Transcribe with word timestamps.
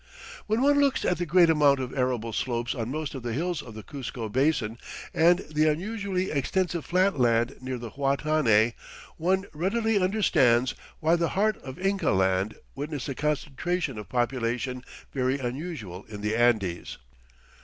When 0.47 0.63
one 0.63 0.79
looks 0.79 1.05
at 1.05 1.19
the 1.19 1.27
great 1.27 1.47
amount 1.51 1.79
of 1.79 1.95
arable 1.95 2.33
slopes 2.33 2.73
on 2.73 2.89
most 2.89 3.13
of 3.13 3.21
the 3.21 3.33
hills 3.33 3.61
of 3.61 3.75
the 3.75 3.83
Cuzco 3.83 4.29
Basin 4.29 4.79
and 5.13 5.45
the 5.51 5.69
unusually 5.69 6.31
extensive 6.31 6.83
flat 6.85 7.19
land 7.19 7.57
near 7.61 7.77
the 7.77 7.91
Huatanay, 7.91 8.73
one 9.17 9.45
readily 9.53 10.01
understands 10.01 10.73
why 11.01 11.15
the 11.17 11.29
heart 11.37 11.57
of 11.57 11.77
Inca 11.77 12.09
Land 12.09 12.55
witnessed 12.73 13.09
a 13.09 13.13
concentration 13.13 13.99
of 13.99 14.09
population 14.09 14.83
very 15.13 15.37
unusual 15.37 16.03
in 16.05 16.21
the 16.21 16.35
Andes. 16.35 16.97